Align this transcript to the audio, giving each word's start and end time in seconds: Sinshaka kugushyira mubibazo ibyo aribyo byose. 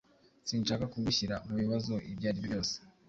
Sinshaka 0.47 0.85
kugushyira 0.93 1.35
mubibazo 1.47 1.93
ibyo 2.11 2.25
aribyo 2.29 2.41
byose. 2.47 2.75